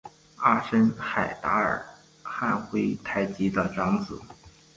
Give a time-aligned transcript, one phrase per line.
[0.37, 1.85] 阿什海达尔
[2.23, 4.19] 汉珲台吉的长子。